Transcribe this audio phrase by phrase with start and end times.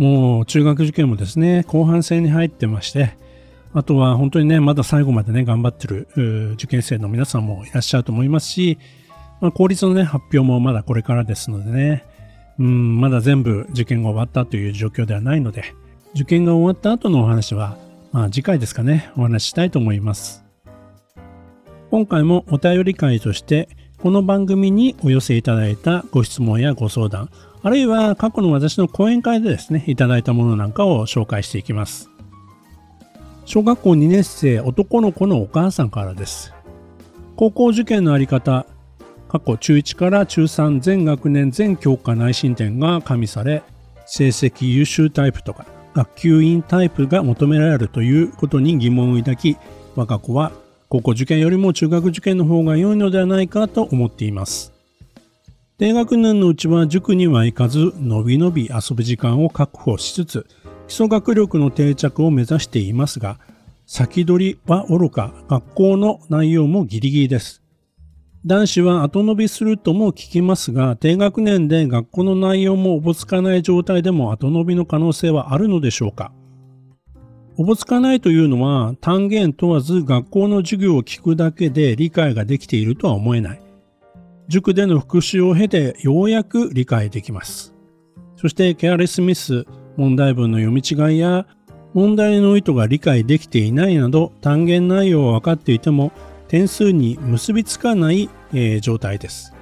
[0.00, 3.18] もう中学受験もですね、後半戦に入ってまして、
[3.74, 6.08] あとは本当にね、まだ最後までね、頑張ってる
[6.54, 8.78] 受験生の皆さんもいらっしゃると思いますし、
[9.42, 12.06] まあ、公立のね、発表もまだこれからですのでね、
[12.58, 15.74] うん、まだ全部受験が終わったという状況ではないので、
[16.14, 17.76] 受験が終わった後のお話は、
[18.12, 20.46] まあ次回ですかね、お話ししたいと思います。
[21.90, 23.68] 今回もお便り会として、
[24.02, 27.28] この番組にお寄せいただいたご質問やご相談、
[27.62, 32.08] あるいは過去の私の講演会でですね、いただいたものなんかを紹介していきます。
[33.44, 36.54] 小学校2年生男の子のお母さんからです。
[37.36, 38.64] 高校受験のあり方、
[39.28, 43.62] 過去中1から中3全学年全教科内申点が加味され、
[44.06, 49.58] 成績優秀タイプとか学級委員タイプが求められるということに疑問を抱き、
[49.94, 50.52] 我が子は
[50.90, 54.72] 高校受験よりも中学受験の方が良いのではないかと思っています。
[55.78, 60.46] 低学年のうちは塾には行かず、のびのび遊ぶ時間を確保しつつ、
[60.88, 63.38] 基礎学力の定着を目指していますが、
[63.86, 67.62] 先取りは愚か、学校の内容もギリギリです。
[68.44, 76.32] 男子は後伸びするとも聞きますが、低学年で学校の内容もおぼつかない状態でも後伸びの可能性はあるのでしょうか？
[77.60, 83.60] おぼつかないというのは単元問わず学校の授業を聞くだけで理解ができているとは思えない。
[84.48, 87.74] 塾での復習を経てようやく理解できます。
[88.36, 89.66] そしてケアレスミス、
[89.98, 91.44] 問題文の読み違いや
[91.92, 96.12] 問題の意図が理解できていないなど単元内容は分かっていても
[96.48, 99.52] 点数に結びつかない、えー、状態です。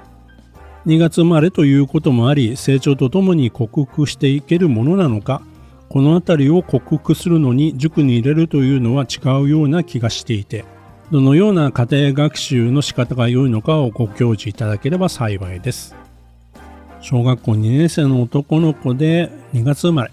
[0.87, 5.43] 2月生まれということもあり成長とともに克服していけるものなのか
[5.89, 10.65] この辺りを克服するのに塾に入れるというのは違うような気がしていて
[11.11, 15.97] どのような家庭学習の仕方が良いのかをご教示いただければ幸いです。
[17.01, 20.11] 小学校2年生の男の子で2月生まれ。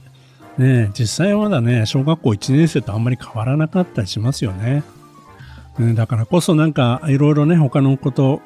[0.58, 4.84] ね実際はまだね、小学校1年生とあんまり変わらなかったりしますよね。
[5.96, 8.42] だからこそなんかいろいろね、他のこと、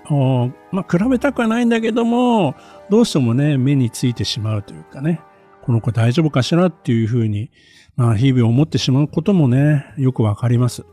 [0.72, 2.56] まあ比べたくはないんだけども、
[2.90, 5.22] どうしてもね、目についてしまうというかね、
[5.64, 7.52] この子大丈夫かしらっていうふうに、
[7.96, 10.86] まあ日々思ってしまうこともね、よくわかります。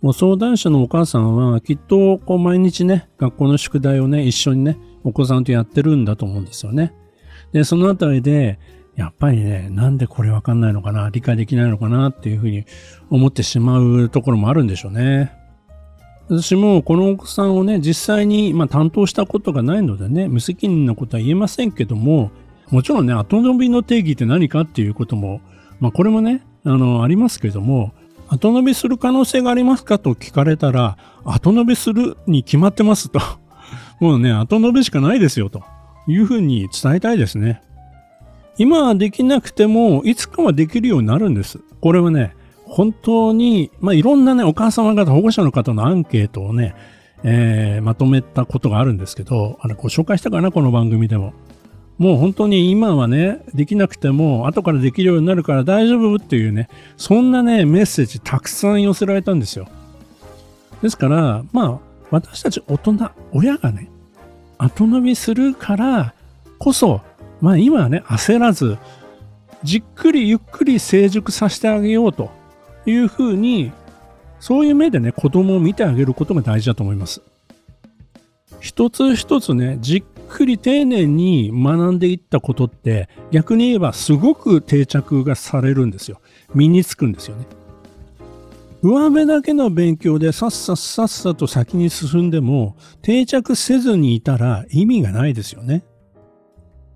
[0.00, 6.92] もう相談者のお母さんはきっとこう毎日ね、学校の宿題をね、一緒にね、お子さんとやってるんだと思うんですよね。
[7.52, 8.58] で、そのあたりで、
[8.96, 12.64] やっぱりね、なんでこれわかんないのかな、理解できないのかなっていうふうに
[13.10, 15.32] 思ってしまうところもあるんでしょうね。
[16.28, 22.30] 私もこのお子さんをね、実際に、まあ、担当したことがないのでね、無責任なことは言えませんけども、
[22.72, 25.42] もちろんね、後伸びの定義って何かっていうことも、
[25.78, 27.92] まあ、これもね、あの、ありますけども、
[28.28, 33.20] 後伸びする可能性がありますかと聞かれたら、後伸びするに決まってますと。
[34.00, 35.62] もうね、後伸びしかないですよと
[36.06, 37.60] いうふうに伝えたいですね。
[38.56, 41.60] 今はできなくても、いつかはできるようになるんです。
[41.82, 42.34] これはね、
[42.64, 46.74] 本当に、まあ、いろんなね、お母様方、保護者の方のアンケートをね、
[47.22, 51.34] えー、まとめたことがあるんですけど、あれ、ご紹介したかな、この番組でも。
[52.02, 59.68] もう本当に今はね、できなくても後からできるようになるから大丈夫っていうね、そんなね、メッセージたくさん寄せられたんですよ。
[60.82, 61.78] ですから、まあ、
[62.10, 63.88] 私たち大人、親がね、
[64.58, 66.12] 後伸びするから
[66.58, 67.02] こそ、
[67.40, 68.78] まあ今はね、焦らず、
[69.62, 72.32] じっくりゆっくり成熟させてあげようと
[72.84, 73.70] いうふうに、
[74.40, 77.22] そういう目でね、子供を見てあげることが大事だと思います。
[78.58, 86.20] 一つ一つね、じっくり丁寧に学んでいったことって逆に言えばすごく定着がされるんですよ。
[86.54, 87.46] 身につくんですよね。
[88.82, 95.84] 上辺だけの勉強でさっさっさっさと先に進んでも定着せずにいたら意味がないですよね。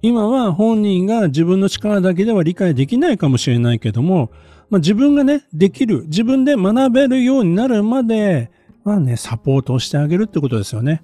[0.03, 4.31] 今は本人が自分の力だけでは理解できないかもしれないけども、
[4.69, 8.51] まあ、自分がね、できる、自分で学べるようになるまで、
[8.85, 11.03] まあね、サポートをしてあげるってことですよね。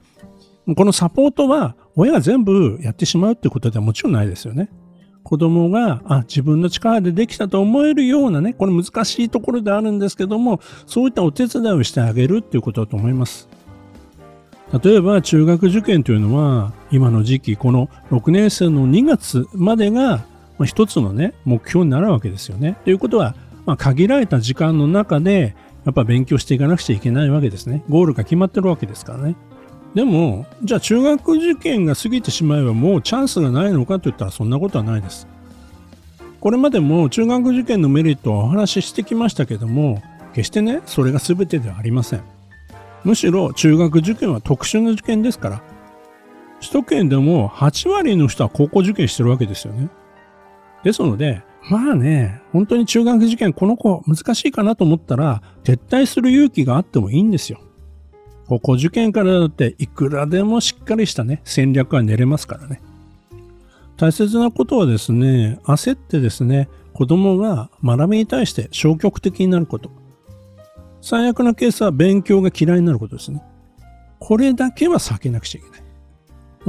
[0.76, 4.70] このサポートは親が全部やってしまうってことではもちろんないですよね。
[5.22, 13.48] 子供があ自分の力でできたと思えるようなね、これ難しいところであるんですけども、そういったお手伝いをしてあげるっていうことだと思います。
[14.82, 20.24] 例えば中学受験というのは今の時期この6年生の2月までが
[20.64, 22.78] 一つのね目標になるわけですよね。
[22.84, 23.34] ということは
[23.64, 25.54] まあ、限られた時間の中で、
[25.84, 27.84] やっぱ勉強していかなくちゃいけないわけですね。
[27.88, 29.36] ゴールが決まってるわけですからね。
[29.94, 35.26] でも、じゃあ中学受験が過ぎてしまえばもうチャンスがないのかといったらそんなことはないです。
[36.40, 40.02] これまでも中学受験のメリットをお話ししてきましたけども、
[40.32, 42.22] 決してね、それが全てではありません。
[43.04, 45.62] むしろ中学受験は特殊な受験ですから、
[46.60, 49.88] 首都圏でも8割の人は高校受験してるわけですよね。
[50.84, 57.60] ですので、まあね、本当に中学受験この子難しいかなと思ったら、撤退する勇気があってもいいんですよ。
[58.46, 62.80] 高校受験からだっていくらでもしっかりしたね、戦略は練れますからね。
[63.96, 69.90] 大切なことはですね、焦ってですね、子供が学びに対して消極的になること。
[71.00, 73.42] 最悪なケースは勉強が嫌いになることですね。
[74.18, 75.82] これだけは避けなくちゃいけない。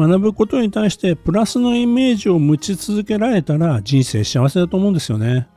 [0.10, 5.48] 学ぶことに対してプラスのイメージを持ち続けられたら人生幸せだと思うんですよね。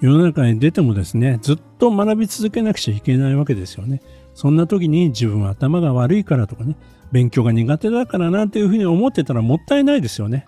[0.00, 4.00] 世の中に出てもですね、ずっと学び続けなくちゃいけないわけですよね。
[4.34, 6.76] そんな時に自分は頭が悪いからとかね、
[7.10, 10.46] 勉強が苦手だからなというふうに思ってたらもったいないですよね。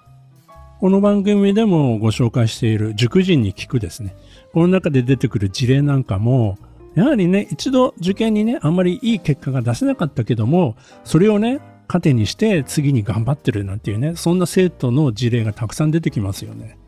[0.79, 4.15] この番組でもご紹介している塾人に聞くですね。
[4.53, 6.57] この中で出てくる事例なんかも、
[6.95, 16.79] やはりね、一度受験にね、あんまりいい結果が出せなかったけども、それをね、糧にして次に頑張ってるなんていうね、そんな生徒の事例がたくさん出てきますよね。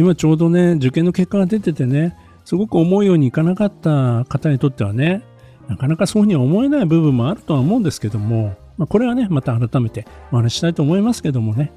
[0.00, 2.16] 今ちょうどね、受験の結果が出ててね、
[2.46, 5.22] すごく思うようにいかなかった方にとってはね、
[5.68, 11.70] なかなかそういうふうに思えない部分もあるとは思うんですけども、まあ、これはね、また改めてお話ししたいと思いますけどもね、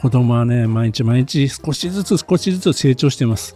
[0.00, 3.54] 子供はね、毎日毎日少しずつ少しずつ成長しています。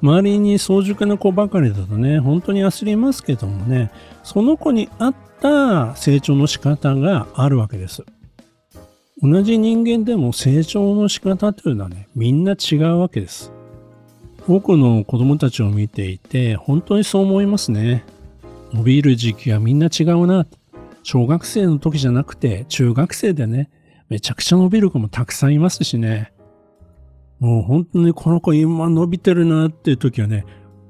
[0.00, 3.90] 周りに早熟な子ばかりだとね、本当に焦りますけどもね、
[4.22, 8.04] その子に合った成長の仕方があるわけです。
[9.22, 13.50] 同じ人間でも成長の仕方というのはね、みんな違うわけです。
[14.46, 18.04] 多くの子供たちを見ていて、本当にそう思いますね。
[18.74, 20.46] 伸びる時期はみんな違うな。
[21.02, 23.70] 小学生の時じゃなくて、中学生でね、
[24.10, 26.32] めちゃくちゃ伸びる子もたくさんいますしね。
[27.40, 30.44] もう本当にこの子今伸びてるなっていう時はね、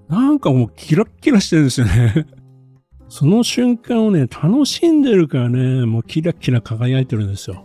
[0.08, 2.26] なんかもうキラッキラしてるんですよね。
[3.08, 7.64] その瞬間をね、楽しんでるからね、もうキラキラ輝いてるんですよ。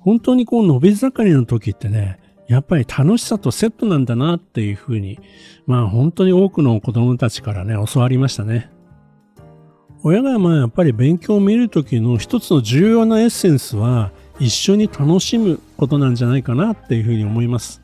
[0.00, 2.18] 本当にこう伸び盛りの時ってね、
[2.48, 5.20] やっぱり楽しさとセットなんだなっていうふうに、
[5.66, 8.70] まあ本当に多くの子供たちからね、教わりましたね。
[10.02, 14.10] 親がまあやっぱり勉強を見る時の一つの重要なエッセンスは、
[14.40, 17.82] 一緒に楽しむことなんじゃないかなっていうふうに思います。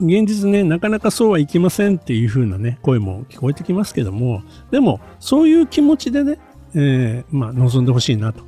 [0.00, 6.38] 現実ね、なかなかそうはいきませんっていう風なね、声も聞こえてきますけども、でも、そういう気持ちでね、
[6.74, 8.44] えー、まあ、望んでほしいなと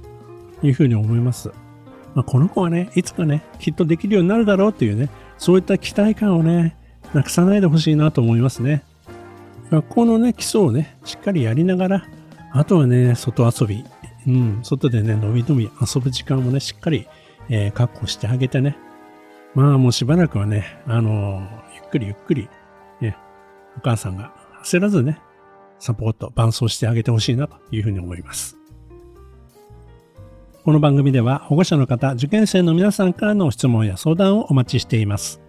[0.62, 1.50] いう風に思います。
[2.18, 6.76] まあ、この子はね、いつかね、きっとできるようになるだろうっていうね、そういった期待感をね、
[7.14, 8.82] なくさないでほしいなと思いますね。
[9.70, 12.08] 学校のね、基礎をね、しっかりやりながら、
[12.50, 13.84] あとはね、外遊び、
[14.26, 17.06] うん、外でね、のびのび遊ぶ時間もね、しっかり、
[17.50, 18.76] えー、確保してあげてね、
[19.54, 22.48] まあもうしばらくはね、あの、ゆっくりゆっくり、
[23.00, 23.16] ね、
[23.76, 25.20] お母さんが焦らずね、
[25.78, 28.57] サポート、伴走してあげてほしいなというふうに思います。
[30.64, 35.40] この番組では保護者の方、受験生の皆さんからの質問や相談をお待ちしています。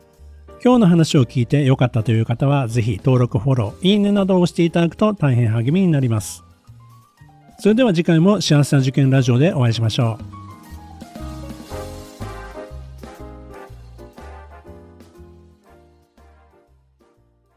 [0.63, 6.43] 今日の話を聞いて良かったという方は、ぜひ登録、フォロー、いいねなどを押していただくと大変励みになります。
[7.59, 10.38] それでは次回も幸せな受験ラジオでお会いしましょう。